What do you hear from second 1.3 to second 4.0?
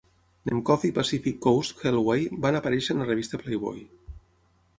Coast Hellway van aparèixer en la revista "Playboy".